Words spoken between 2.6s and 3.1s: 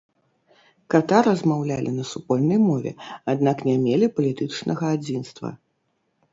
мове,